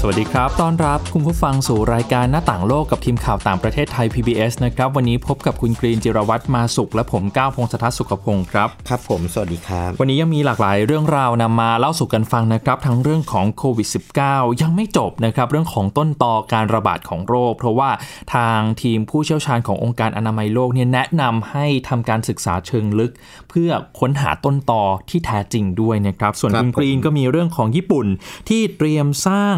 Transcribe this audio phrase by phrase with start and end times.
[0.00, 13.88] สวัสดีครับต้อนรับคุณผู้ฟังสู่รายการหน้าต่างโลกกับทีมข่าวต่างประเทศไทย PBS นะครับ วันนี้พบกับคุณกรีนจิรวัตรมาสุข และผมก้าวพงศธรสุขพงศ์ครับ ครับผม สวัสดีครับ วันนี้ยังมีหลากหลายเรื่องราวนำมาเล่าสู่กันฟังนะครับ ทั้งเรื่องของโควิด
[14.24, 17.90] -19 ยังไม่จบนะครับเรื่องของต้นตอการระบาดของโรค เพราะว่า
[18.34, 23.12] ทางทีมผู้เชี่ยวชาญขององค์การอนามัยโลกเนี่ยแนะนำให้ทำการศึกษาเชิงลึก
[23.45, 28.06] เพื่อค้นหาต้นตอที่แท้จริงด้วยนะครับ ส่วนครับคุณกรีนก็มีเรื่องของญี่ปุ่น
[28.48, 29.56] ที่เตรียมสร้าง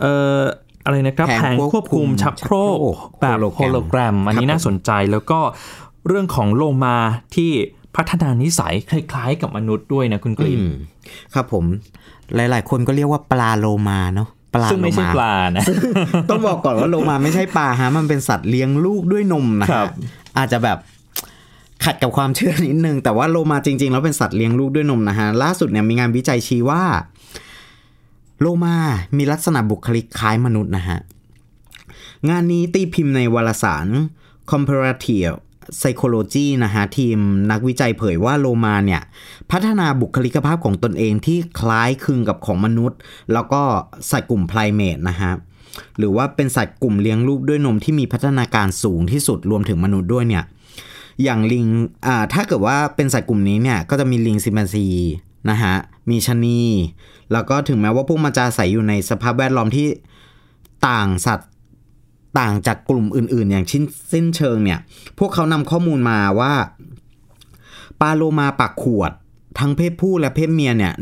[0.00, 0.40] เอ่อ
[0.84, 5.38] อะไรนะครับแผงแผงควบคุมชักโครกชักโครกแบบโฮโฮโลโลแกแกรรมมอันนี้ครับน่าสนใจแล้วก็
[6.08, 6.96] เรื่องของโลมา
[7.34, 7.50] ที่
[7.96, 10.72] พัฒนานิสัยคล้าย ๆ กับมนุษย์ด้วยนะคุณกรีนอืม
[11.34, 11.64] ครับผม
[12.34, 15.64] หลาย ๆ คนก็เรียกว่าปลาโลมาเนาะปลาซึ่งไม่ใช่โลปลานะ
[16.30, 19.88] ต้องบอกก่อนว่าโลมาไม่ใช่ปลาฮะมันเป็นสัตว์เลี้ยงลูกด้วยนมนะครัฮะบ
[20.38, 20.78] อาจจะแบบ
[21.84, 26.82] ขัดกับความเชื่อนิดนึง แต่ว่าโลมาจริง ๆ แล้วเป็นสัตว์เลี้ยงลูกด้วยนมนะฮะ ล่าสุดเนี่ยมีงานวิจัยชี้ว่า
[28.40, 28.76] โลมา
[29.16, 30.98] มีลักษณะบุคลิกคล้ายมนุษย์นะฮะ
[32.28, 33.86] งานนี้ตีพิมพ์ในวารสาร
[34.50, 35.34] Comparative
[35.78, 37.18] Psychology นะฮะ ทีม
[37.50, 39.02] นักวิจัยเผยว่าโลมาเนี่ย
[39.50, 42.98] พัฒนาบุคลิกภาพของตนเองที่คล้ายคลึงกับของมนุษย์
[43.32, 43.62] แล้วก็
[44.10, 45.32] สัตว์กลุ่มไพรเมตนะฮะ
[45.98, 50.44] หรือว่าเป็นสัตว์กลุ่มเลี้ยงลูกด้วยนมที่มีพัฒนาการสูงที่สุดรวมถึงมนุษย์ด้วยเนี่ย
[51.24, 51.66] อย่างลิง
[52.06, 54.86] อ่าถ้าเกิดว่าเป็นสัตว์กลุ่มนี้เนี่ยก็จะมีลิงซิมแปนซี
[55.50, 55.74] นะฮะ
[56.10, 56.62] มีชะนี
[57.32, 59.86] แล้วก็ถึงแม้ว่าพวกมันจะอาศัยอยู่ในสภาพแวดล้อมที่
[60.88, 61.50] ต่างสัตว์
[62.38, 63.82] ต่างจากกลุ่มอื่น ๆ อย่างชิ้น
[64.12, 64.78] สิ้นเชิงเนี่ย
[65.18, 66.52] พวกเขานำข้อมูลมาว่า
[68.00, 69.12] ปลาโลมาปากขวด
[69.58, 70.92] ทั้งเพศผู้และเพศเมียเนี่ย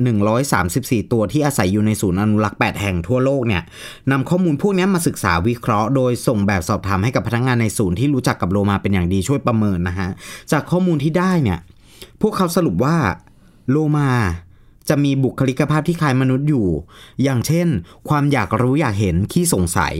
[0.51, 3.63] 134 ตัวที่อาศัยอยู่ในศูนย์อนุรักษ์ 8 แห่งทั่วโลกเนี่ย
[4.11, 10.09] นำข้อมูลพวกนี้มาศึกษาวิเคราะห์ โดยส่งแบบสอบถามให้กับพนักงานในศูนย์ที่รู้จักกับโลมาเป็นอย่างดีช่วยประเมินนะฮะ
[10.53, 11.59] จากข้อมูลที่ได้เนี่ย
[12.21, 12.97] พวกเขาสรุปว่า
[13.71, 14.11] โลมา
[14.89, 16.67] จะมีบุคลิกภาพที่คล้ายมนุษย์อยู่
[17.23, 17.69] อย่างเช่น
[18.09, 19.95] ความอยากรู้อยากเห็นขี้สงสัย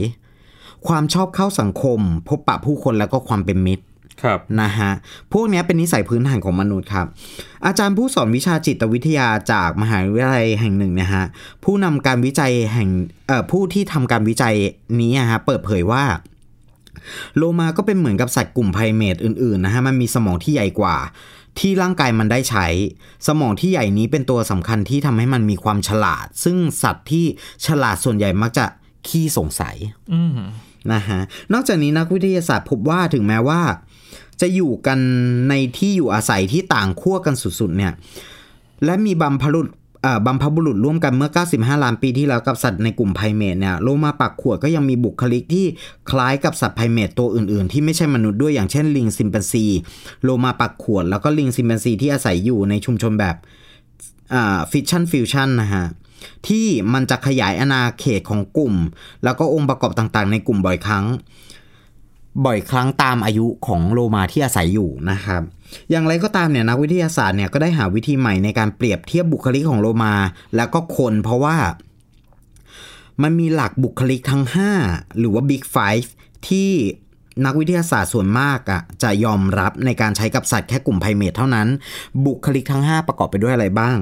[0.87, 3.83] ความชอบเข้าสังคม พบปะผู้คนแล้วก็ความเป็นมิตร
[4.23, 4.91] ครับนะฮะ
[5.33, 7.07] พวกเนี้ยเป็นนิสัยพื้นฐานของมนุษย์ครับ
[7.65, 11.23] อาจารย์ผู้สอนวิชาจิตวิทยาจากมหาวิทยาลัยแห่งหนึ่งนะฮะ
[11.63, 12.89] ผู้นำการวิจัยแห่ง
[13.27, 14.55] เอ่อผู้ที่ทำการวิจัย
[15.01, 16.03] นี้อะฮะเปิดเผยว่า
[17.37, 20.97] โลมาก็เป็นเหมือนกับสัตว์กลุ่มไพรเมตอื่นๆนะฮะมันมีสมองที่ใหญ่กว่า
[21.59, 22.67] ที่ร่างกายมันได้ใช้
[23.27, 27.25] สมองที่ใหญ่นี้เป็นตัวสำคัญที่ทำให้มันมีความฉลาด ซึ่งสัตว์ที่
[27.65, 28.65] ฉลาดส่วนใหญ่มักจะ
[29.07, 29.75] ขี้สงสัย
[30.13, 30.37] อืม
[30.93, 31.19] นะฮะ
[31.53, 33.61] นอกจากนี้นักวิทยาศาสตร์พบว่าถึงแม้ว่า
[34.41, 34.99] จะอยู่กัน
[35.49, 37.93] ในที่อยู่อาศัยที่ต่างขั้วกันสุดๆเนี่ย
[38.85, 39.67] และมีบัมพรุษ
[40.25, 45.65] บัมพบุรุษร่วมกันเมื่อ 95 ล้านปีที่แล้วกับสัตว์ในกลุ่มไพรเมตเนี่ยโลมาปากขวดก็ยังมีบุคลิกที่
[46.09, 49.65] คล้ายกับสัตว์ไพรเมตตัวอื่นๆ ที่ไม่ใช่มนุษย์ด้วยอย่างเช่นลิงซิมแปนซี
[50.23, 53.35] โลมาปากขวดแล้วก็ลิงซิมแปนซีที่อาศัยอยู่ในชุมชนแบบ
[54.71, 55.85] fission fusion นะฮะ
[56.47, 58.73] ที่มันจะขยายอาณาเขตของกลุ่ม
[59.23, 61.05] แล้วก็องค์ประกอบต่างๆ ในกลุ่มบ่อยครั้ง
[62.45, 65.41] บ่อยครั้งตามอายุของโลมาที่อาศัยอยู่นะครับ
[65.89, 70.13] อย่างไรก็ตามเนี่ยนักวิทยาศาสตร์เนี่ยก็ได้หาวิธีใหม่ในการเปรียบเทียบบุคลิกของโลมา
[70.55, 71.57] แล้วก็คนเพราะว่า
[73.21, 74.43] มันมีหลักบุคลิกทั้ง
[74.81, 76.07] 5 หรือว่า Big Five
[76.47, 76.71] ที่
[77.45, 81.67] นักวิทยาศาสตร์ส่วนมากอะจะยอมรับในการใช้กับสัตว์แค่กลุ่ม primate เท่านั้น
[82.25, 83.97] บุคลิกทั้ง 5 ประกอบไปด้วยอะไรบ้าง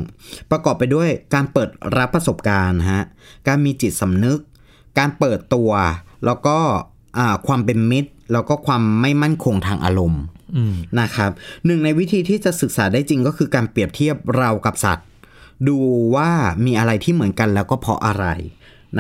[0.52, 3.04] ประกอบไปด้วยการเปิดรับประสบการณ์ฮะ
[3.48, 4.40] การมีจิตสำนึก
[5.00, 5.72] การเปิดตัว
[6.26, 6.58] แล้วก็
[7.48, 10.24] ความเป็นมิตร แล้วก็ความไม่มั่นคงทางอารมณ์
[10.56, 11.32] อืมนะครับ
[11.66, 15.08] หนึ่งในวิธีที่จะศึกษาได้จริงก็คือการเปรียบเทียบเรากับสัตว์
[15.68, 15.78] ดู
[16.16, 16.30] ว่า
[16.66, 18.26] มีอะไรที่เหมือนกันแล้วก็เพราะอะไร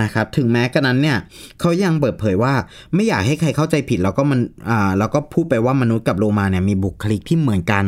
[0.01, 1.17] นะครับถึงแม้กระนั้นเนี่ย
[1.59, 2.53] เขายังเปิดเผยว่า
[2.93, 4.39] ไม่อยากให้ใครเข้าใจผิดแล้วก็มัน
[4.69, 7.85] อ่าแล้วก็พูดไปว่ามนุษย์กับโลมาเนี่ยมีบุคลิกที่เหมือนกัน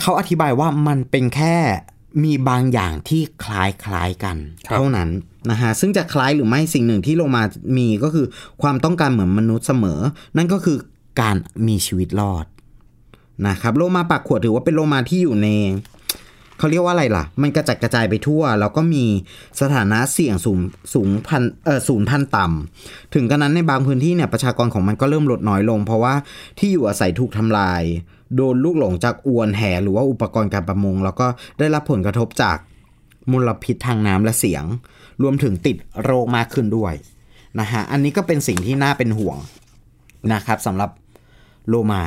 [0.00, 1.56] เขาอธิบายว่ามันเป็นแค่
[2.24, 4.36] มีบางอย่างที่คล้ายคล้ายๆกัน
[4.66, 5.08] ครับเท่านั้น
[5.50, 7.42] นะฮะซึ่งจะคล้ายหรือไม่สิ่งหนึ่งที่โลมา
[7.76, 8.26] มีก็คือ
[8.62, 10.00] ความต้องการเหมือนมนุษย์เสมอ
[10.36, 10.78] นั่นก็คือ
[11.20, 11.36] การ
[11.66, 12.46] มีชีวิตรอด
[13.48, 15.48] นะครับโลมาปากขวดถือว่าเป็นโลมาที่อยู่ใน
[16.58, 19.04] เขาเรียกว่าอะไรล่ะ มันกระจัดกระจายไปทั่ว แล้วก็มี
[19.60, 20.58] สถานะเสี่ยงสูง
[20.94, 26.14] สูงพันเออศูนย์พันต่ำถึงกระนั้นในบางพื้นที่เนี่ยประชากรของมันก็เริ่มลดน้อยลง เพราะว่า
[26.58, 27.82] ที่อยู่อาศัยถูกทำลาย
[28.36, 31.26] โดนลูกหลงจากอวนแหหรือว่าอุปกรณ์การประมง แล้วก็
[31.58, 32.56] ได้รับผลกระทบจาก
[33.32, 34.64] มลพิษทางน้ำและเสียง
[35.22, 36.94] รวมถึงติดโรคมากขึ้นด้วย
[37.60, 39.36] นะฮะอันนี้ก็เป็นสิ่งที่น่าเป็นห่วง
[40.32, 40.90] นะครับสำหรับ
[41.68, 42.02] โลมา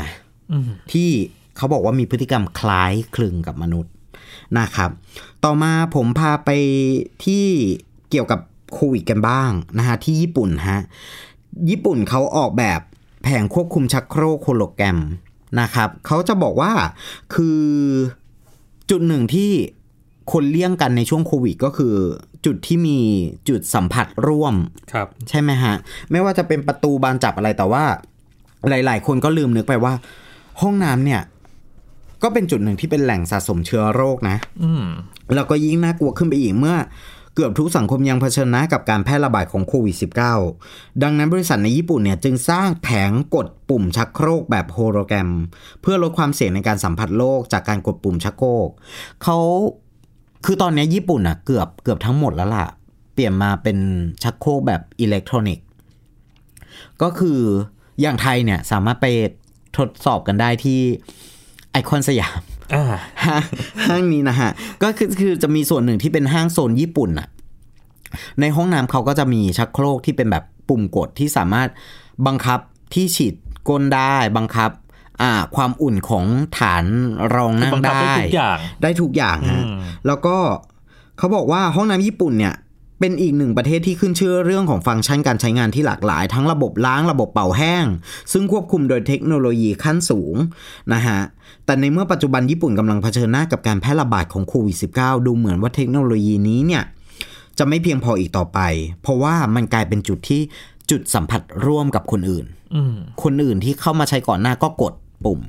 [0.93, 1.09] ที่
[1.57, 3.93] เขาบอกว่ามีพฤติกรรมคล้ายคลึงกับมนุษย์
[4.59, 4.89] นะครับ
[5.43, 6.49] ต่อมาผมพาไป
[7.25, 7.45] ที่
[8.09, 8.39] เกี่ยวกับ
[8.73, 10.81] โควิดกันบ้างนะฮะที่ญี่ปุ่นฮะ
[11.69, 12.81] ญี่ปุ่นเขาออกแบบ
[13.23, 14.99] แผงควบคุมชักโครกโฮโลแกรม
[15.59, 16.71] นะครับเขาจะบอกว่า
[17.33, 17.61] คือ
[18.89, 19.51] จุดหนึ่งที่
[20.31, 21.95] คนเลี่ยงกันในช่วงโควิดก็คือ
[22.45, 22.99] จุดที่มี
[23.49, 24.55] จุดสัมผัสร่วม
[24.93, 25.73] ครับ ใช่ไหมฮะ
[26.11, 27.83] ไม่ว่าจะเป็นประตูบานจับอะไรแต่ว่า
[28.69, 29.93] หลาย ๆ คนก็ลืมนึกไปว่า
[30.61, 31.21] ห้องน้ำเนี่ย
[32.23, 34.85] ก็เป็นจุดหนึ่งที่เป็นแหล่งสะสมเชื้อโรคนะ อืม
[35.35, 36.75] แล้วก็ยิ่งน่ากลัวขึ้นไปอีกเมื่อ
[37.35, 39.95] เกือบทุกสังคมยังเผชิญหน้ากับการแพร่ระบาดของโควิด
[40.49, 45.29] -19 ดังนั้นบริษัทในญี่ปุ่นเนี่ยจึงสร้างแผงกดปุ่มชักโครกแบบโฮโลแกรม
[45.81, 48.69] เพื่อลดความเสี่ยงในการสัมผัสโรคจากการกดปุ่มชักโครก
[49.23, 49.37] เขา
[50.45, 52.67] คือตอนนี้ญี่ปุ่นอะเกือบเกือบทั้งหมดแล้วล่ะ
[53.13, 53.77] เปลี่ยนมาเป็น
[54.23, 55.65] ชักโครกแบบอิเล็กทรอนิกส์
[57.01, 57.39] ก็คือ
[58.01, 59.07] อย่างไทยเนี่ยสามารถไป
[59.77, 60.79] ทดสอบกันได้ที่
[61.71, 62.39] ไอคอนสยาม
[63.25, 63.43] ห้าง
[63.87, 64.49] ห้างนี้นะฮะ
[64.83, 67.27] ก็คือคือจะมีส่วนหนึ่งที่เป็นห้างโซนญี่ปุ่นอะ
[68.39, 71.69] ในห้องน้ำเขาก็จะมีชักโครกที่เป็นแบบปุ่มกดที่สามารถ
[72.27, 72.59] บังคับ
[72.93, 73.33] ที่ฉีด
[73.69, 74.71] ก้นได้บังคับ
[75.21, 76.25] อ่าความอุ่นของ
[76.57, 76.85] ฐาน
[77.35, 79.77] รองนั่งบังคับได้ได้ทุกอย่างได้ทุกอย่างฮะอืม
[80.07, 80.35] แล้วก็
[81.17, 82.55] เขาบอกว่าห้องน้ำญี่ปุ่นเนี่ย
[83.01, 87.85] เป็นอีกหนึ่งประเทศที่ขึ้นชื่อเรื่องของฟังก์ชันการใช้งานที่หลากหลาย ทั้งระบบล้างระบบเป่าแห้ง
[88.31, 90.35] ซึ่งควบคุมโดยเทคโนโลยีขั้นสูง
[90.93, 91.19] นะฮะ
[91.65, 96.83] แต่ในเมื่อปัจจุบันญี่ปุ่นกำลังเผชิญหน้ากับการแพร่ระบาดของโควิด -19 ดูเหมือนว่าเทคโนโลยีนี้เนี่ย
[97.57, 98.59] จะไม่เพียงพออีกต่อไป
[99.01, 100.41] เพราะว่ามันกลายเป็นจุดที่
[100.91, 102.45] จุดสัมผัสร่วมกับคนอื่น
[102.75, 104.93] อืมคนอื่นที่เข้ามาใช้ก่อนหน้าก็กด
[105.25, 105.39] ปุ่ม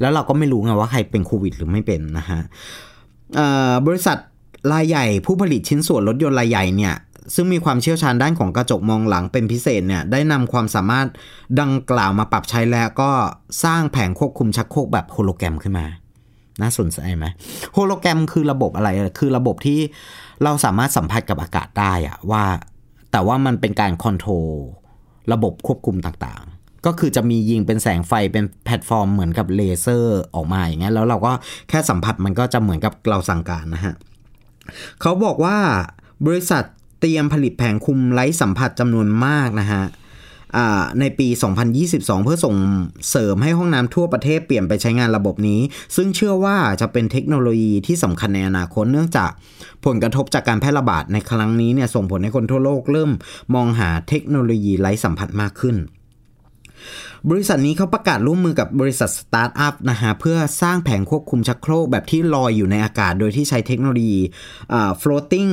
[0.00, 2.40] แล้วเราก็ไม่รู้ไงว่าใครเป็นโควิด หรือไม่เป็นนะฮะ
[3.34, 4.16] เอ่อบริษัท
[4.72, 6.94] รายใหญ่ผู้ผลิตชิ้นส่วนรถยนต์รายใหญ่เนี่ย
[7.34, 11.06] ซึ่งมีความเชี่ยวชาญด้านของกระจกมองหลังเป็นพิเศษเนี่ยได้นำความสามารถ
[11.60, 13.10] ดังกล่าวมาปรับใช้แล้วก็
[13.64, 15.86] สร้างแผงควบคุมชักโครกแบบโฮโลแกรมขึ้นมา
[16.60, 17.26] น่าสนใจไหม
[17.74, 18.88] โฮโลแกรมคือระบบอะไร
[19.18, 19.80] คือระบบที่
[20.44, 22.44] เราสามารถสัมผัสกับอากาศได้อะว่า
[23.12, 24.50] แต่ว่ามันเป็นการ control
[25.32, 31.32] ระบบควบคุมต่างๆ ก็คือจะมียิงเป็นแสงไฟเป็นแพลตฟอร์มเหมือนกับเลเซอร์ออกมาอย่างเงี้ยแล้วเราก็
[31.68, 33.94] แค่สัมผัสมันก็จะเหมือนกับเราสั่งการนะฮะ
[35.00, 35.58] เขาบอกว่า
[36.26, 36.64] บริษัท
[37.00, 39.84] เตรียมผลิตแผงคุมไร้สัมผัสจำนวนมากนะฮะ
[41.00, 41.28] ในปี
[41.76, 42.56] 2022 เพื่อส่ง
[43.10, 45.60] เสริมให้ห้องน้ำทั่วประเทศเปลี่ยนไปใช้งานระบบนี้
[45.96, 49.30] ซึ่งเชื่อว่าจะเป็นเทคโนโลยีที่สำคัญในอนาคตเนื่องจาก
[49.84, 53.10] ผลกระทบจากการแพร่ระบาดในครั้งนี้เนี่ยส่งผลให้คนทั่วโลกเริ่ม
[53.54, 55.76] มองหาเทคโนโลยีไร้สัมผัสมากขึ้น
[57.30, 64.18] บริษัทนี้เขาประกาศร่วมมือกับบริษัทสตาร์ทอัพนะฮะเพื่อสร้างแผงควบคุมชักโครกแบบที่ลอยอยู่ในอากาศ โดยที่ใช้เทคโนโลยี
[65.02, 65.52] floating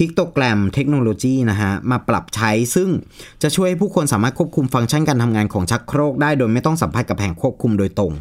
[0.00, 2.88] อ่า floating pictogram เทคโนโลยีนะฮะมาปรับใช้ซึ่ง
[3.42, 8.12] จะช่วยให้ผู้คนสามารถควบคุมฟังก์ชันการทำงานของชักโครกได้โดยไม่ต้องสัมผัสกับแผงควบคุมโดยตรง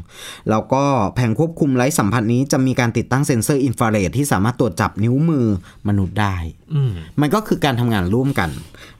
[0.49, 0.83] แล้วก็
[1.15, 5.45] แผงควบคุมไร้สัมผัสนี้จะมีการติดตั้งเซ็นเซอร์อินฟราเรดที่สามารถตรวจจับนิ้วมือ
[5.87, 6.35] มนุษย์ได้
[6.73, 6.91] อืม
[7.21, 8.49] มันก็คือการทำงานร่วมกัน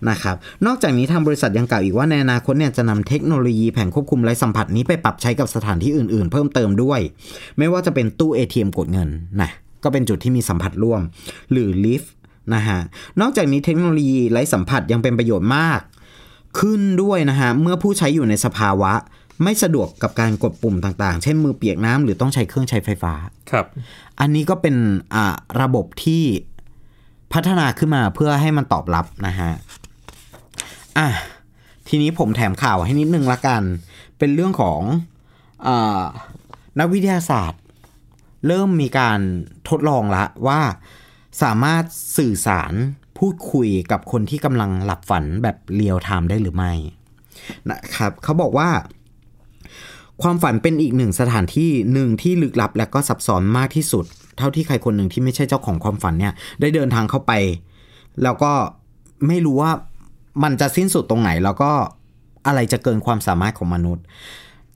[0.10, 0.36] นะครับ
[0.66, 7.00] นอกจากนี้ทางบริษัทยังกล่าวอีกว่าในอนาคตเนี่ยจะนำเทคโนโลยีแผงควบคุมไร้สัมผัสนี้ไปปรับใช้กับสถานที่อื่นๆ เพิ่มเติมด้วย
[7.58, 9.10] ไม่ว่าจะเป็นตู้ ATM กดเงิน
[9.42, 9.52] นะ
[9.84, 11.02] ก็เป็นจุดที่มีสัมผัสร่วม
[11.52, 12.14] หรือลิฟต์
[12.56, 12.80] นะฮะ
[13.22, 15.82] นอกจากนี้เทคโนโลยีไร้สัมผัสยังเป็นประโยชน์มาก
[16.60, 18.94] ขึ้นด้วยนะฮะเมื่อผู้ใช้อยู่ในสภาวะ
[19.44, 23.14] ไม่สะดวกกับการกดปุ่มต่างๆ เช่นมือเปียกน้ำหรือต้องใช้เครื่องใช้ไฟฟ้า
[23.52, 23.66] ครับ
[24.20, 24.76] อันนี้ก็เป็น
[25.14, 26.24] อ่าระบบที่
[27.34, 29.52] พัฒนาขึ้นมาเพื่อให้มันตอบรับนะฮะ
[30.98, 31.08] อะ
[31.88, 33.62] ทีนี้ผมแถมข่าวให้นิดนึงละกัน
[34.18, 34.82] เป็นเรื่องของ
[35.68, 36.02] อา
[36.80, 37.62] นักวิทยาศาสตร์
[38.48, 39.20] เริ่มมีการ
[39.70, 40.62] ทดลองละว่า
[41.42, 41.84] สามารถ
[42.18, 42.74] สื่อสาร
[43.20, 46.74] พูดคุยกับคนที่กำลังหลับฝันแบบเรียลไทม์ได้หรือไม่
[47.70, 48.70] นะครับเขาบอกว่า
[50.22, 54.06] ความฝันเป็นอีกหนึ่งสถานที่หนึ่งที่ลึกลับและก็ซับซ้อนมากที่สุด
[54.38, 57.32] เท่าที่ใครคนหนึ่งที่ไม่ใช่เจ้าของความฝันเนี่ย ได้เดินทางเข้าไป
[58.24, 58.52] แล้วก็
[59.28, 59.72] ไม่รู้ว่า
[60.44, 61.72] มันจะสิ้นสุดตรงไหน แล้วก็
[62.48, 64.04] อะไรจะเกินความสามารถของมนุษย์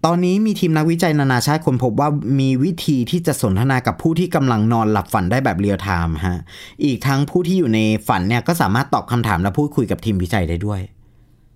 [0.05, 6.39] ตอนนี้มีทีมนักวิจัยนานาชาติค้นพบว่ามีวิธีที่จะสนทนากับผู้ที่กำลังนอนหลับฝันได้แบบเรียลไทม์ฮะ
[6.83, 10.81] อีกทั้งผู้ที่อยู่ในฝันเนี่ยก็สามารถตอบคำถามและพูดคุยกับทีมวิจัยได้ด้วย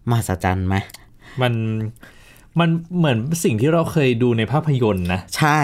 [0.09, 0.75] มหัศจรรย์ไหม
[1.41, 1.53] มัน
[2.59, 5.59] มันเหมือนสิ่งที่เราเคยดูในภาพยนตร์นะ ใช่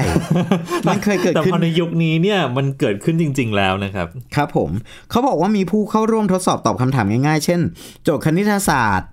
[0.87, 4.69] มันเคยเกิดแต่ขึ้พอนในยุคนี้เนี่ยมันเกิดขึ้นจริง ๆ แล้วนะครับ ครับผม
[5.09, 7.59] เขาบอกว่ามีผู้เข้าร่วมทดสอบตอบคำถามง่ายๆ เช่น
[8.03, 9.11] โจทย์คณิตศาสตร์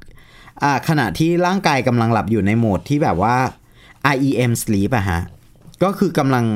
[0.62, 3.36] อ่าขณะที่ร่างกายกำลังหลับอยู่ในโหมดที่แบบว่า
[4.14, 5.20] REM sleep อะฮะ
[5.82, 6.46] ก็คือกำลัง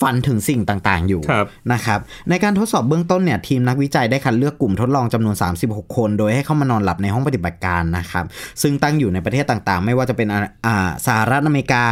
[0.00, 5.36] ฝันถึงสิ่งต่างๆ อยู่ครับนะครับ ในการทดสอบเบื้องต้นเนี่ย ทีมนักวิจัยได้คัดเลือกกลุ่มทดลองจำนวน
[5.66, 8.24] 36 คน โดยให้เข้ามานอนหลับในห้องปฏิบัติการนะครับ
[8.62, 11.84] ซึ่งตั้งอยู่ในประเทศต่างๆ ไม่ว่าจะเป็นอ่าอ่าสหรัฐอเมริกา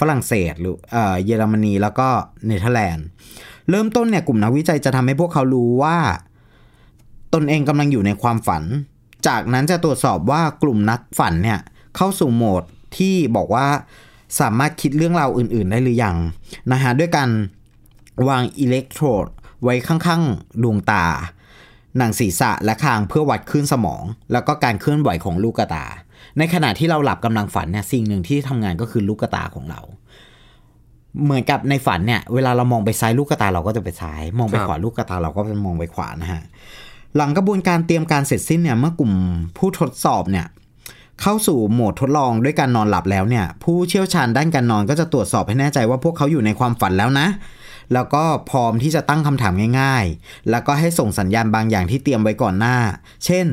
[0.00, 2.08] ฝรั่งเศส หรือเอ่อเยอรมนีแล้วก็
[2.46, 3.06] เนเธอร์แลนด์
[3.70, 5.96] เริ่มต้นเนี่ยกลุ่มนักวิจัยจะทำให้พวกเขารู้ว่า
[7.34, 8.62] ตนเองกำลังอยู่ในความฝัน
[9.28, 11.58] จากนั้นจะตรวจสอบว่ากลุ่มนักฝันเนี่ย
[11.96, 12.62] เข้าสู่โหมด
[12.96, 13.66] ที่บอกว่า
[14.40, 16.16] สามารถคิดเรื่องราวอื่น ๆ ได้หรือยัง
[16.72, 17.30] นะฮะด้วยการ
[18.28, 19.26] วางอิเล็กโทรด
[19.62, 21.04] ไว้ข้าง ๆ ดวงตา
[21.98, 24.02] หนังศีรษะและคางเพื่อวัดคลื่นสมอง
[24.32, 25.84] แล้วก็การเคลื่อนไหวของลูกตา
[26.38, 29.80] ในขณะที่เราหลับกำลังฝันเนี่ยสิ่งหนึ่งที่ทำงานก็คือลูกตาของเรา
[31.24, 36.42] เหมือนกับในฝันเนี่ย เวลาเรามองไปซ้ายลูกตาเราก็จะไปซ้าย มองไปครับขวาลูกตาเราก็จะมองไปขวานะฮะ
[37.16, 39.12] หลังกระบวนการเตรียมการเสร็จสิ้นเนี่ยเมื่อกลุ่ม
[39.56, 40.46] ผู้ทดสอบเนี่ย
[41.22, 47.26] เข้าสู่โหมดทดลองด้วยการนอนหลับแล้วเนี่ย ผู้เชี่ยวชาญด้านการนอนก็จะตรวจสอบให้แน่ใจว่าพวกเขาอยู่ในความฝันแล้วนะ
[47.92, 52.76] แล้วก็พร้อมที่จะตั้งคำถามง่าย ๆ แล้วก็ให้ส่งสัญญาณบางอย่างที่เตรียมไว้ก่อนหน้า
[53.24, 53.46] เช่น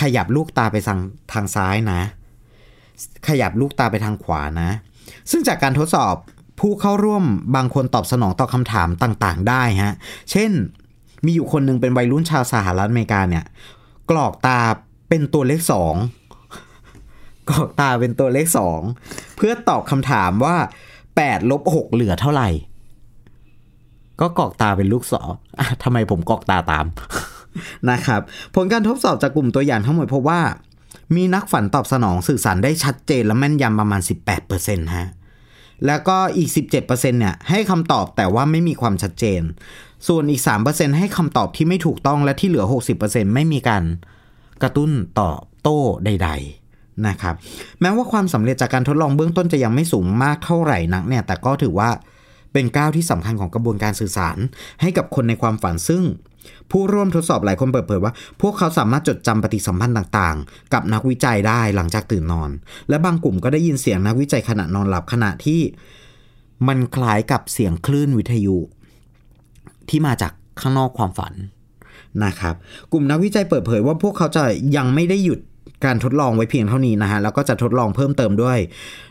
[0.00, 1.00] ขยับลูกตาไปทาง
[1.32, 2.00] ทางซ้ายนะ
[3.28, 4.70] ขยับลูกตาไปทางขวานะ
[5.30, 6.14] ซึ่งจากการทดสอบ
[6.60, 7.24] ผู้เข้าร่วม
[7.56, 9.94] บางคนตอบสนองต่อคำถามต่างๆ ได้ฮะ
[10.30, 10.50] เช่น
[11.24, 13.44] มีอยู่คนหนึงเป็นวัยรุ่นชาวสหรัฐอเมริกาเนี่ย
[14.10, 14.60] กรอกตา
[15.08, 15.94] เป็นตัวเลขสอง
[17.50, 18.80] กรอกตาเป็นตัวเลขสอง
[19.36, 20.56] เพื่อตอบคำถามว่า
[21.04, 22.48] 8ลบ6เหลือเท่าไหร่
[24.20, 25.18] ก็กรอกตาเป็นลูกศร
[25.58, 26.86] อะทำไมผมกรอกตาตาม
[27.90, 28.20] นะครับ
[28.54, 30.40] ผลการทดสอบจากกลุ่มตัวอย่างทั้งหมดพบว่า
[31.16, 34.00] มีนักฝันตอบสนองสื่อสารได้ชัดเจนและแม่นยำประมาณ
[34.48, 35.08] 18%ฮะ
[35.86, 39.42] แล้วก็อีก 17%เนี่ยให้คำตอบแต่ว่าไม่มีความชัดเจน
[40.06, 42.64] ส่วนอีก 3%ให้คำตอบที่ไม่ถูกต้องและที่เหลือ
[43.00, 43.84] 60%ไม่มีการ
[44.62, 44.90] กระตุ้น
[45.20, 46.67] ตอบโต้ใด ๆ
[47.06, 47.34] นะครับ
[47.80, 51.90] แม้ว่าความสำเร็จจากการทดลองเบื้องต้นจะยังไม่สูงมากเท่าไหร่นักเนี่ยแต่ก็ถือว่า
[52.52, 54.36] เป็นก้าวที่สำคัญของกระบวนการสื่อสาร
[54.80, 56.02] ให้กับคนในความฝันซึ่ง
[56.70, 62.50] ผู้ร่วมทดสอบหลายคนเปิดเผยว่า พวกเขาสามารถจดจำปฏิสัมพันธ์ต่างๆ กับนักวิจัยได้หลังจากตื่นนอน
[62.88, 65.60] และบางกลุ่มก็ได้ยินเสียงนักวิจัยขณะนอนหลับขณะที่
[66.68, 68.56] มันคล้ายกับเสียงคลื่นวิทยุ
[69.88, 71.34] ที่มาจากข้างนอกความฝัน
[72.24, 72.54] นะครับ
[72.92, 74.44] กลุ่มนักวิจัยเปิดเผยว่าพวกเขาจะ
[74.76, 75.40] ยังไม่ได้หยุด
[75.84, 78.58] การทดลองไว้เพียงเท่านี้นะฮะแล้วก็จะทดลองเพิ่มเติมด้วย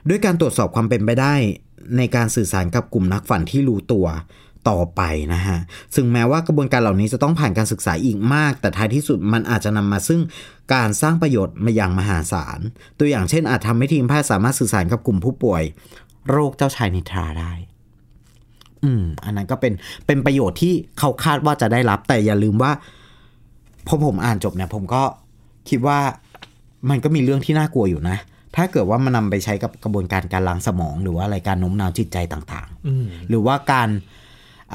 [0.10, 1.34] ด้วยการตรวจสอบความเป็นไปได้
[1.98, 4.08] ในการสื่อสารกับกลุ่มนักฝันที่รู้ตัว
[4.70, 5.02] ต่อไป
[5.34, 5.58] นะฮะ
[5.96, 10.22] ซึ่งแม้ว่ากระบวนการเหล่านี้จะต้องผ่านการศึกษาอีกมาก แต่ท้ายที่สุดมันอาจจะนำมาซึ่ง
[10.74, 12.60] การสร้างประโยชน์มาอย่างมหาศาล
[13.00, 15.64] ตัวอย่างเช่นอาจทำให้ทีมแพทย์สามารถสื่อสารกับกลุ่มผู้ป่วย
[16.30, 17.52] โรคเจ้าชายนิทราได้
[18.84, 19.74] อืม อันนั้นก็เป็น
[20.06, 22.72] เป็นประโยชน์ที่เขาคาดว่าจะได้รับ แต่อย่าลืมว่า
[23.88, 25.04] พอผมอ่านจบเนี่ย ผมก็
[25.70, 26.00] คิดว่า
[26.90, 28.18] มันก็มีเรื่องที่น่ากลัวอยู่นะ
[28.56, 33.90] ถ้าเกิดว่ามันนำไปใช้กับกระบวนการการล้างสมอง หรือว่าอะไรการโน้มน้าวจิตใจต่างอืมๆหรือว่าการ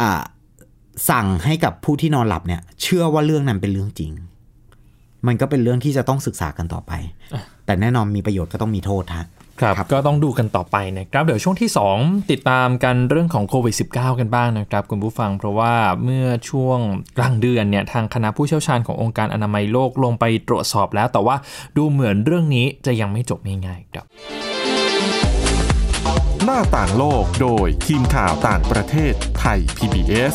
[0.00, 0.20] อ่า
[1.10, 4.12] สั่งให้กับผู้ที่นอนหลับเนี่ย เชื่อว่าเรื่องนั้นเป็นเรื่องจริง
[5.26, 6.92] มันก็เป็นเรื่องที่จะต้องศึกษากันต่อไป
[7.66, 9.26] แต่แน่นอนมีประโยชน์ก็ต้องมีโทษฮะ
[9.60, 16.78] ครับครับก็ต้องดูกันต่อไปนะครับเดี๋ยวช่วงที่ 2 ติดตามกันเรื่องของโควิด -19 กันบ้างนะครับคุณผู้ฟังเพราะว่าเมื่อช่วง
[17.18, 21.36] กลางเดือนเนี่ยทางคณะผู้เชี่ยวชาญขององค์การอนามัยโลกลงไปตรวจสอบแล้ว แต่ว่า
[21.76, 24.06] ดูเหมือนเรื่องนี้จะยังไม่จบง่ายๆครับ
[26.44, 30.34] หน้าต่างโลกโดยทีมข่าวต่างประเทศไทย PBS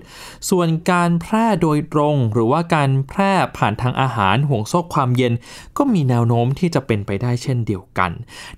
[0.50, 5.33] ส่วนการแพร่โดยตรง หรือว่าการแพร่ผ่านทางอาหารห่วงโซ่ความเย็น
[5.77, 8.11] ก็มีแนวโน้มที่จะเป็นไปได้เช่นเดียวกัน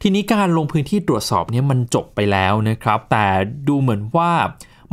[0.02, 3.26] ทีนี้การลงพื้นที่ตรวจสอบเนี่ยมันจบไปแล้วนะครับ แต่
[3.69, 4.33] ดูเหมือนว่า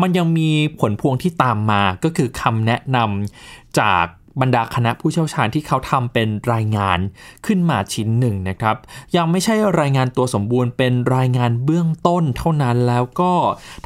[0.02, 0.50] มันยังมี
[0.80, 4.06] ผลพวงที่ตามมาก็คือคำแนะนำจาก
[4.42, 7.00] บรรดาคณะผู้เชี่ยวชาญที่เขาทำเป็นรายงาน
[7.46, 8.76] ขึ้นมาชิ้นหนึ่งนะครับ
[9.16, 13.34] ยังไม่ใช่รายงานตัวสมบูรณ์เป็นรายงานเบื้องต้นเท่านั้นแล้วก็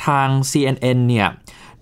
[0.05, 1.27] ทาง CNN เนี่ย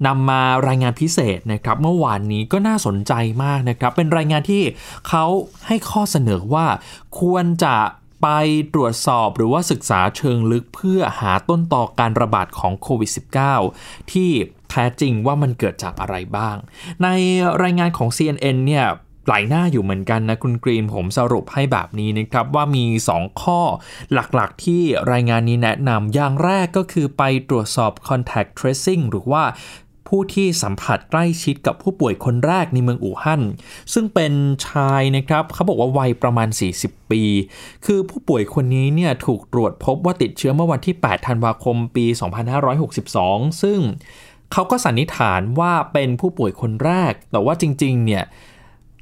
[0.08, 4.64] นำมารายงานพิเศษนะครับ เมื่อวานนี้ก็น่าสนใจมากนะครับ เป็นรายงานที่
[5.08, 5.26] เขา
[5.68, 6.66] ให้ข้อเสนอว่า
[7.20, 7.76] ควรจะ
[8.22, 8.28] ไป
[8.74, 13.12] ตรวจสอบหรือว่าศึกษาเชิงลึกเพื่อหาต้นตอการระบาดของโควิด
[13.60, 14.30] -19 ที่
[14.70, 16.56] แท้จริงว่ามันเกิดจากอะไรบ้าง
[17.04, 17.08] ใน
[17.64, 18.86] รายงานของ CNN เนี่ย
[19.28, 23.62] หลายหน้าอยู่เหมือนกันนะคุณกรีนผมสรุปให้แบบนี้นะครับว่ามี 2 ข้อ
[24.14, 29.44] หลักๆที่รายงานนี้แนะนำอย่างแรกก็คือไปตรวจสอบ contact tracing หรือว่า
[30.10, 33.42] ผู้ที่สัมผัสใกล้ชิดกับผู้ป่วยคนแรกในเมืองอู่ฮั่น
[33.94, 34.34] ซึ่งเป็น
[34.68, 37.24] ชายนะครับเขาบอกว่าวัยประมาณ 40 ปี
[37.86, 42.06] คือผู้ป่วยคนนี้เนี่ยถูกตรวจพบว่าติดเชื้อเมื่อวันที่ 8 ธันวาคมปี
[42.84, 43.80] 2562 ซึ่ง
[44.52, 48.24] เขาก็สันนิษฐานว่าเป็นผู้ป่วยคนแรก แต่ว่าจริงๆ เนี่ย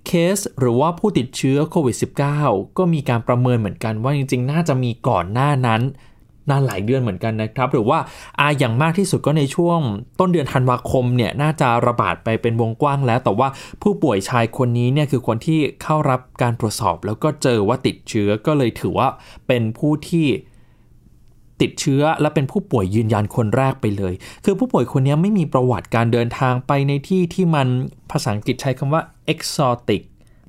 [0.06, 1.96] เคสหรือว่าผู้ติดเชื้อโควิด
[2.36, 5.82] -19 ก็มีการประเมินเหมือนกันว่าจริงๆ น่าจะมีก่อนหน้านั้น
[6.50, 8.00] นานหลายเดือนเหมือนกันนะครับ หรือว่า
[8.40, 9.80] อาอย่างมากที่สุดก็ในช่วง
[10.20, 13.48] ต้นเดือนธันวาคมเนี่ยน่าจะระบาดไปเป็นวงกว้างแล้ว แต่ว่า
[13.82, 19.08] ผู้ป่วยชายคนนี้เนี่ยคือคนที่เข้ารับการตรวจสอบ แล้วก็เจอว่าติดเชื้อก็เลยถือว่า
[19.48, 20.28] เป็นผู้ที่
[21.62, 24.14] ติดเชื้อและเป็นผู้ป่วยยืนยันคนแรกไปเลย
[24.46, 27.68] คือผู้ป่วยคนนี้ไม่มีประวัติการเดินทางไปในที่ที่มัน
[28.12, 29.02] ภาษาอังกฤษใช้คำว่า
[29.34, 30.02] exotic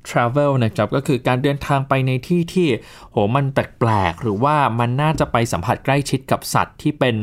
[0.09, 2.67] travel นะครับก็คือการเดินทางไปในที่ที่
[3.11, 7.15] โหมันแปลกๆหรือว่ามันน่าจะไปสัมผัสใกล้ชิดกับสัตว์ที่เป็น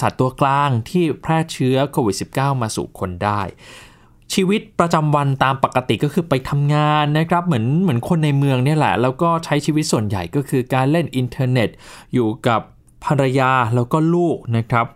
[0.00, 3.42] สัตว์ตัวกลางที่แพร่เชื้อโควิด -19 มาสู่คนได้
[4.34, 11.68] ชีวิตประจำวันตามปกติก็คือไปทำงานนะครับเหมือนเหมือนคนในเมืองเนี่ยแหละ แล้วก็ใช้ชีวิตส่วนใหญ่ก็คือการเล่นอินเทอร์เน็ต
[12.14, 12.60] อยู่กับ
[13.04, 14.86] ภรรยาแล้วก็ลูกนะครับ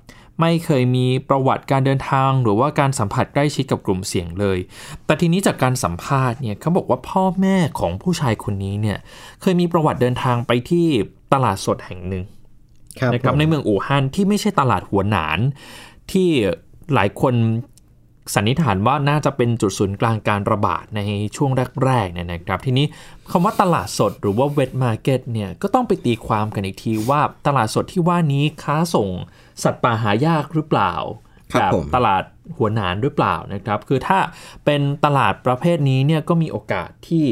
[0.41, 4.59] ไม่เคยมีประวัติการเดินทาง หรือว่าการสัมผัสใกล้ชิดกับกลุ่มเสี่ยงเลย
[5.07, 8.99] แต่ทีนี้จากการสัมภาษณ์เนี่ยเขาบอกว่าพ่อแม่ของผู้ชายคนนี้เนี่ย
[9.41, 10.87] เคยมีประวัติเดินทางไปที่
[11.33, 12.25] ตลาดสดแห่งหนึ่ง
[13.13, 15.39] นะครับในเมืองอู่ฮั่นที่ไม่ใช่ตลาดหัวหนาน
[16.11, 16.29] ที่
[16.95, 17.35] หลายคน
[18.35, 21.01] สันนิษฐานว่าน่าจะเป็นจุดศูนย์กลางการระบาดใน
[21.37, 21.51] ช่วง
[21.85, 22.87] แรกๆเนี่ยนะครับ ทีนี้
[23.31, 29.09] คำว่าตลาดสดหรือว่า wet market เนี่ยก็ต้องไปตีความกันอีกทีว่าตลาดสดที่ว่านี้ค้าส่ง
[29.63, 30.93] สัตว์ป่าหายากหรือเปล่า
[31.59, 32.23] แบบตลาด
[32.57, 34.19] หัวหนานหรือเปล่านะครับ คือถ้า
[34.65, 37.27] เป็นตลาดประเภทนี้เนี่ยก็มีโอกาสที่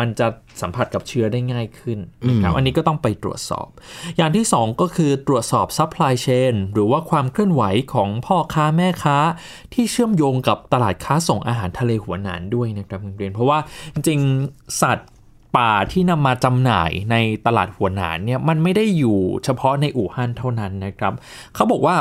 [0.00, 0.26] มันจะ
[0.62, 3.68] สัมผัสกับเชื้อได้ง่ายขึ้นนะครับอันนี้ก็ต้องไปตรวจสอบ
[4.16, 7.62] อย่างที่ 2 ก็คือตรวจสอบ supply chain หรือว่าความเคลื่อนไหว
[7.94, 9.18] ของพ่อค้าแม่ค้า
[9.74, 13.58] ที่เชื่อมโยงกับตลาดค้าส่งอาหารทะเลหัวหนานด้วยนะครับเรียนเพราะว่า
[13.94, 15.08] จริงๆสัตว์
[15.56, 21.14] ป่าที่นำมาจำหน่ายในตลาดหัวหนานเนี่ยมันไม่ได้อยู่เฉพาะในอู่ฮั่นเท่านั้นนะครับ
[21.54, 21.96] เขาบอกว่า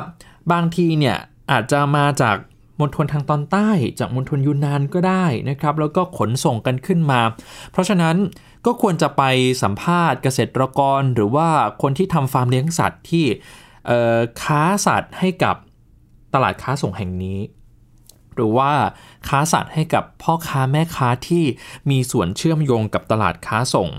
[0.52, 1.18] บางทีเนี่ย
[1.52, 2.38] อาจจะมาจาก
[2.80, 7.22] มณฑลทางตอนใต้จากมณฑลยูนนานก็ได้นะครับ แล้วก็ขนส่งกันขึ้นมา
[7.72, 8.16] เพราะฉะนั้น
[8.66, 9.24] ก็ควรจะไป
[9.64, 11.48] สัมภาษณ์เกษตรกรหรือว่า
[11.82, 13.26] คนที่ทำฟาร์มเลี้ยงสัตว์ที่
[14.44, 15.56] ค้าสัตว์ให้กับ
[16.34, 17.40] ตลาดค้าส่งแห่งนี้
[18.36, 18.72] หรือว่า
[19.28, 21.44] ค้าสัตว์ให้กับพ่อค้าแม่ค้าที่
[21.90, 23.90] มีส่วนเชื่อมโยงกับตลาดค้าส่ง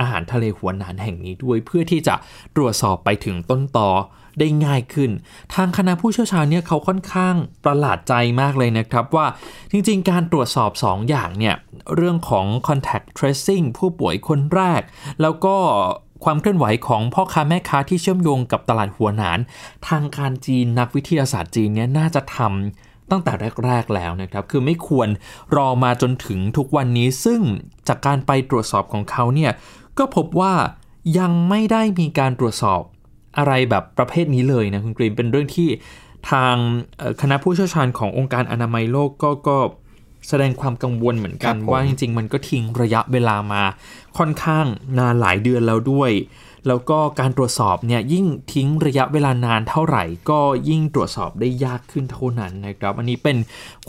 [0.00, 2.14] อาหารทะเลหัวหนานแห่งนี้ด้วยเพื่อที่จะ
[2.56, 3.90] ตรวจสอบไปถึงต้นตอ
[4.38, 5.10] ได้ง่ายขึ้น
[5.54, 9.26] ทางคณะผู้เชี่ยวชาญเนี่ยเขาค่อนข้างประหลาดใจมากเลยนะครับว่า
[9.70, 11.54] จริงๆ การตรวจสอบ 2 อย่างเนี่ย
[11.96, 14.82] เรื่องของ contact tracing ผู้ป่วยคนแรก
[15.20, 15.56] แล้วก็
[16.24, 19.38] ความเคลื่อนไหวของพ่อค้าแม่ค้าที่เชื่อมโยงกับตลาดหัวหนาน
[19.88, 23.32] ทางการจีนนักวิทยาศาสตร์จีนเนี่ยน่าจะทำตั้งแต่
[23.64, 25.08] แรก ๆ แล้วนะครับ คือไม่ควร
[25.56, 27.40] รอมาจนถึงทุกวันนี้ ซึ่ง
[27.88, 29.52] จากการไปตรวจสอบของเขาเนี่ย
[29.98, 30.54] ก็พบว่า
[31.18, 32.82] ยังไม่ได้มีการตรวจสอบ
[33.38, 35.68] อะไรแบบประเภทนี้เลยนะคุณกรีนเป็นเรื่องที่
[36.30, 36.56] ทาง
[37.20, 39.58] คณะผู้เชี่ยวชาญขององค์การอนามัยโลกก็ก็
[40.28, 43.62] แสดงความกังวลเหมือนกันว่าจริง ๆ มันก็ทิ้งระยะเวลามา
[44.18, 44.66] ค่อนข้าง
[44.98, 46.10] นานหลายเดือนแล้วด้วย
[46.66, 53.36] แล้วก็การตรวจสอบเนี่ยยิ่งทิ้งระยะเวลานานเท่าไหร่ ก็ยิ่งตรวจสอบได้ยากขึ้นเท่านั้นนะครับ อันนี้เป็น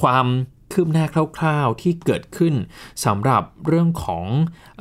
[0.02, 0.26] ความ
[0.76, 1.06] คืบหน้า
[1.38, 2.54] คร่าวๆ ที่เกิดขึ้น
[3.06, 4.26] สำหรับเรื่องของ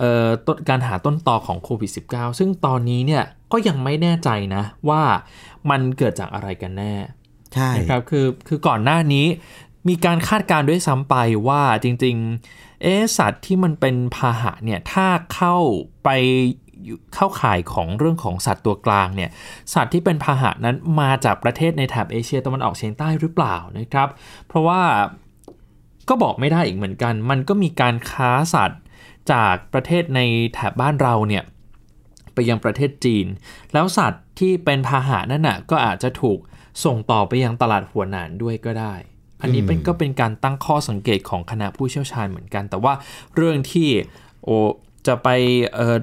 [0.01, 5.03] ออต้นการหาต้นตอของโควิด -19 ซึ่งตอนนี้เนี่ยก็ยังไม่แน่ใจนะว่า
[5.71, 6.95] มันเกิดจากอะไรกันแน่
[7.55, 9.27] ใช่นะครับคือคือก่อนหน้านี้
[9.89, 11.15] มีการคาดการณ์ด้วยซ้ำไป
[11.49, 12.87] ว่าจริงๆเอ
[13.19, 15.57] สัตว์ที่มันเป็นพาหะเนี่ยถ้าเข้า
[16.05, 16.11] ไป
[17.15, 19.31] เข้าข่ายของเรื่องของสัตว์ตัวกลางเนี่ย
[19.75, 24.09] สัตว์ที่เป็นพาหะนั้นมาจากประเทศในแถบเอเชียตะวันออกเฉียงใต้หรือเปล่านะครับ
[24.47, 24.81] เพราะว่า
[26.09, 28.81] ก็บอกไม่ได้อีกเหมือนกัน มันก็มีการค้าสัตว์
[29.33, 30.21] จากประเทศใน
[30.55, 31.45] แถบบ้านเราเนี่ย
[32.35, 33.27] ไปยังประเทศจีน
[33.73, 36.38] แล้วสัตว์ที่เป็นพาหะนั่นน่ะก็อาจจะถูก
[36.85, 38.95] ส่งต่อไปยังตลาดหัวหนานด้วยก็ได้
[39.40, 42.93] อันนี้เป็นก็เป็นการตั้งข้อสังเกตของคณะผู้เชี่ยวชาญเหมือนกัน แต่ว่า
[43.35, 43.88] เรื่องที่
[44.45, 44.49] โอ
[45.07, 45.29] จะไป
[45.75, 45.99] เอ่อ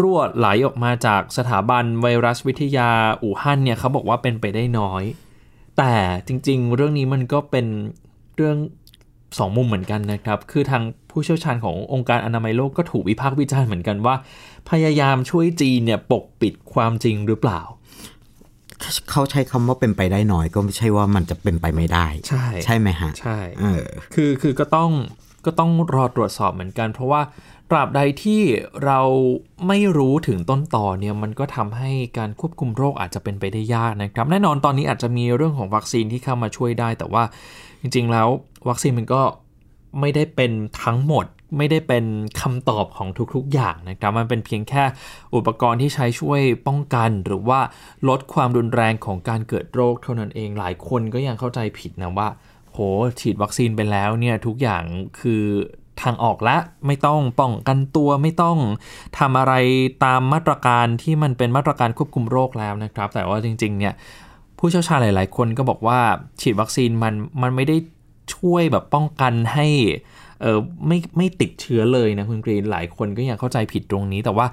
[0.00, 2.90] รั่วไหลออกมาจากสถาบันไวรัสวิทยา
[3.22, 5.04] อู่ฮั่นเนี่ยเขาบอกว่าเป็นไปได้น้อย
[5.78, 5.94] แต่
[6.26, 7.66] จริงๆ เรื่องนี้มันก็เป็น
[8.36, 8.56] เรื่อง
[9.38, 14.14] สองมุมเหมือนกันนะครับ คือทางผู้เชี่ยวชาญขององค์การอนามัยโลกก็ถูกวิพากษ์วิจารณ์เหมือนกันว่า
[14.70, 17.60] พยายามช่วยจีนเนี่ยปกปิดความจริงหรือเปล่า
[19.10, 24.90] เขาใช้คำว่าเป็นไปได้น้อยก็ไม่ใช่ว่ามันจะเป็นไปไม่ได้ ใช่ ใช่ไหมฮะ ใช่เออคือคือก็ต้อง
[25.46, 27.20] ก็ต้องรอตรวจสอบเหมือนกัน เพราะว่า
[27.70, 28.42] ตราบใดที่
[28.84, 29.00] เรา
[29.68, 37.24] ไม่รู้ถึงต้นต่อเนี่ยมันก็ทำให้การควบคุมโรคอาจจะเป็นไปได้ยากนะครับ แน่นอนตอนนี้อาจจะมีเรื่องของวัคซีนที่เข้ามาช่วยได้ แต่ว่า
[37.84, 38.28] จริง ๆ แล้ว
[38.68, 39.22] วัคซีนมันก็
[40.00, 40.52] ไม่ได้เป็น
[40.84, 41.26] ทั้งหมด
[41.58, 42.04] ไม่ได้เป็น
[42.40, 44.84] คำตอบของทุกๆอย่างนะครับ มันเป็นเพียงแค่
[45.34, 47.60] อุปกรณ์ที่ใช้ช่วยป้องกัน หรือว่า
[48.08, 52.28] ลดความรุนแรงของการเกิดโรคเท่านั้นเองหลายคนก็ยังเข้าใจผิดนะว่า
[52.70, 52.78] โห
[53.20, 54.82] ฉีดวัคซีนไปแล้วเนี่ยทุกอย่าง
[55.20, 55.44] คือ
[56.02, 58.58] ทางออกและไม่ต้องป้องกันตัวไม่ต้อง
[59.18, 59.54] ทำอะไร
[60.04, 63.94] ตามมาตรการที่มันเป็นมาตรการควบคุมโรคแล้วนะครับ แต่ว่าจริงๆเนี่ย
[64.66, 66.00] ผู้เชี่ยวชาญหลาย ๆ คนก็บอกว่า
[66.40, 67.76] ฉีดวัคซีนมันมันไม่ได้
[68.36, 69.66] ช่วยแบบป้องกันให้
[70.42, 74.46] เออไม่ไม่ติดเชื้อเลยนะคุณกรีนหลายคนก็ยังเข้าใจผิดตรงนี้ แต่ว่า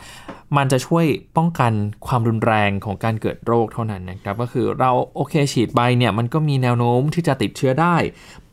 [0.58, 1.06] มันจะช่วย
[1.38, 1.72] ป้องกัน
[2.08, 7.96] ความรุนแรงของการเกิดโรคเท่านั้นนะครับก็คือเราโอเคฉีดไปเนี่ยมันก็มีแนวโน้มที่จะติดเชื้อได้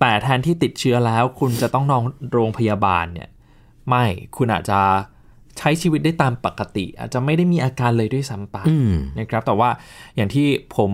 [0.01, 3.29] แต่แทนที่ติดเชื้อแล้ว คุณจะต้องนอนโรงพยาบาลเนี่ย
[3.89, 4.05] ไม่
[4.37, 4.81] คุณอาจจะ
[5.59, 8.57] ใช้ชีวิตได้ตามปกติ อาจจะไม่ได้มีอาการเลยด้วยซ้ำไป
[9.19, 9.71] นะครับแต่ว่า
[10.17, 10.93] อย่างที่ผม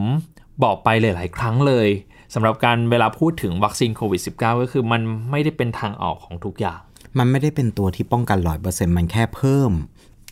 [0.63, 1.89] บอกไปหลาย ๆ ครั้งเลย
[2.35, 6.81] สำหรับการเวลาพูดถึงวัคซีนโควิด -19 ก็คือมันไม่ได้เป็นทางออกของทุกอย่าง
[7.19, 9.73] มันไม่ได้เป็นตัวที่ป้องกันร้อยเปอร์เซ็นต์มันแค่เพิ่ม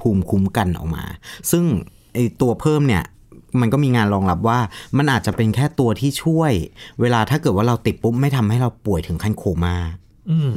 [0.00, 1.04] ภูมิคุ้มกันออกมา
[1.50, 1.64] ซึ่ง
[2.14, 3.04] ไอตัวเพิ่มเนี่ย
[3.60, 4.58] มันก็มีงานรองรับว่า
[4.96, 6.52] มันอาจจะเป็นแค่ตัวที่ช่วย
[7.00, 9.76] เวลาถ้าเกิดว่าเราติดปุ๊บไม่ทำให้เราป่วยถึงขั้นโคม่า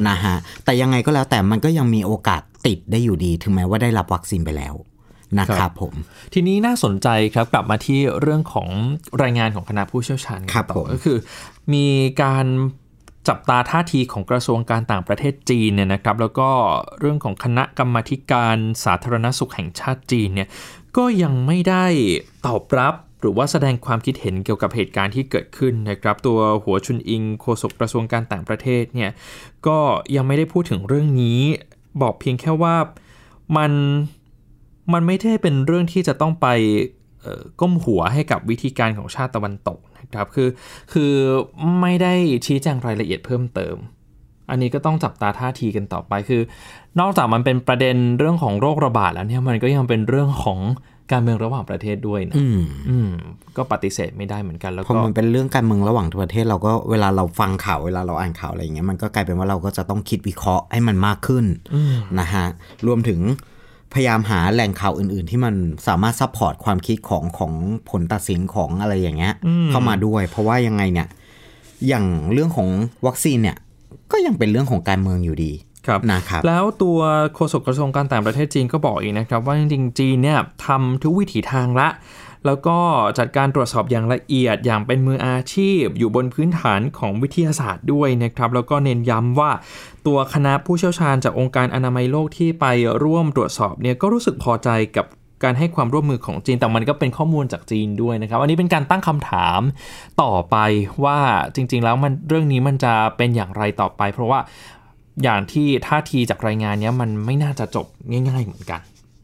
[0.09, 4.73] นะฮะ แต่ยังไงก็แล้วแต่มันก็ยังมีโอกาสติดได้อยู่ดี ถึงแม้ว่าได้รับวัคซีนไปแล้ว
[5.39, 5.93] นะครับผม
[6.33, 8.69] ทีนี้น่าสนใจครับกลับมาที่เรื่องของ
[9.23, 11.17] รายงานของคณะผู้เชี่ยวชาญครับผมก็คือ
[11.73, 11.87] มี
[12.23, 12.45] การ
[13.27, 16.49] จับตาท่าทีของกระทรวงการต่างประเทศจีนเนี่ยนะครับ แล้วก็
[16.99, 20.49] เรื่องของคณะกรรมาการสาธารณสุขแห่งชาติจีนเนี่ย
[20.97, 21.85] ก็ยังไม่ได้
[22.45, 29.11] ตอบรับหรือว่าแสดงความคิดเห็นเกี่ยวกับเหตุการณ์ที่เกิดขึ้นนะครับ ตัวหัวชุนอิงโฆษกกระทรวงการต่างประเทศเนี่ย
[29.67, 29.79] ก็
[30.15, 31.39] ยังไม่ได้พูดถึงเรื่องนี้
[32.01, 32.75] บอกเพียงแค่ว่า
[33.57, 33.71] มัน
[34.93, 36.47] มันไม่ได้เป็นเรื่องที่จะต้องไป
[37.61, 40.49] ก้มหัวให้กับวิธีการของชาติตะวันตกนะครับคือ
[40.93, 41.11] คือ
[41.81, 42.13] ไม่ได้
[42.45, 43.75] ชี้แจงรายละเอียดเพิ่มเติม
[44.49, 46.41] อันนี้ก็ต้องจับตาท่าทีกันต่อไปคือ
[46.99, 50.59] นอกจากมันเป็นประเด็นเรื่องของโรคระบาดแล้วเนี่ยมันก็ยังเป็นเรื่องของ
[51.11, 52.35] การเมืองระหว่างประเทศด้วยนะ
[52.89, 53.09] อืม
[53.57, 61.45] ก็ปฏิเสธไม่ได้เหมือนกันแล้วก็พอมันเป็นเรื่องการเมืองระหว่างประเทศ เราก็เวลาเราฟังข่าวเวลาเราอ่านข่าวอะไรอย่างเงี้ยมันก็กลายเป็นว่าเราก็จะต้องคิดวิเคราะห์ให้มันมากขึ้น
[62.19, 62.45] นะฮะ
[62.87, 63.19] รวมถึง
[63.95, 65.55] พยายามหาแหล่งข่าวอื่น ๆ ที่มัน
[65.87, 67.53] สามารถ support ความคิดของของ
[67.89, 69.33] ผลตัดสินของอะไรอย่างเงี้ย
[69.69, 71.07] เข้ามาด้วย เพราะว่ายังไงเนี่ย
[71.87, 72.67] อย่างเรื่องของ
[73.05, 73.57] วัคซีนเนี่ย
[74.11, 75.51] ก็ยังเป็นเรื่องของการเมืองอยู่ดี
[75.87, 76.99] ครับนะครับแล้วตัว
[77.35, 81.87] โฆษกกระทรวงการต่างประเทศจีนก็บอกอีกนะครับ ว่าจริงๆจีนเนี่ยทำทุกวิถีทางละ
[82.45, 82.77] แล้วก็
[83.17, 89.51] จัดการตรวจสอบอย่างละเอียดอย่างเป็นมืออาชีพ อยู่บนพื้นฐานของวิทยาศาสตร์ด้วยนะครับ แล้วก็เน้นย้ำว่า
[90.07, 92.65] ตัวคณะผู้เชี่ยวชาญจากองค์การอนามัยโลกที่ไป
[93.03, 95.05] ร่วมตรวจสอบเนี่ยก็รู้สึกพอใจกับ
[95.43, 99.61] การให้ความร่วมมือของจีนแต่มันก็เป็นข้อมูลจากจีนด้วยนะครับ อันนี้เป็นการตั้งคำถาม
[100.21, 100.57] ต่อไป
[101.05, 101.19] ว่า
[101.55, 104.39] จริง ๆ แล้วมันเรื่องนี้มันจะเป็นอย่างไรต่อไป เพราะว่า
[105.23, 108.81] อย่างที่ท่าทีจากรายงานนี้มันไม่น่าจะจบง่าย ๆ เหมือนกัน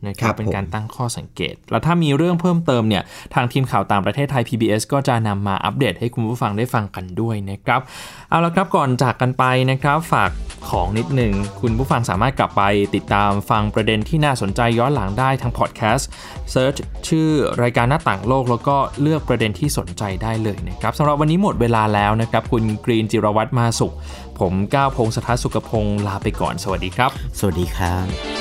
[0.07, 7.81] นะครัครับบเป็นผมการตั้งข้อสังเกต แล้วถ้ามีเรื่องเพิ่มเติมเนี่ยทางทีมข่าวต่างประเทศไทย PBS ก็จะนำมาอัปเดตให้คุณผู้ฟังได้ฟังกันด้วยนะครับ
[8.29, 10.31] เอาละครับก่อนจากกันไปนะครับ ฝาก
[10.69, 12.63] ของนิดหนึ่งคุณผู้ฟังสามารถกลับไป
[12.95, 16.07] ติดตามฟังประเด็นที่น่าสนใจย้อนหลังได้ทางพอดแคสต์
[16.51, 16.75] เซิร์ช
[17.07, 17.29] ชื่อ
[17.61, 23.93] รายการหน้าต่างโลก แล้วก็เลือกประเด็นที่สนใจได้เลยนะครับสำหรับวันนี้หมดเวลาแล้วนะครับคุณกรีนจิรวัตรมาสุข
[24.39, 28.40] ผมก้าวพงศธรสุขพงศ์ลาไปก่อน สวัสดีครับ สวัสดีครับ